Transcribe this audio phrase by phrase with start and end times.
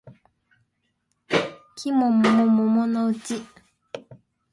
[1.75, 3.35] 季も桃も桃のうち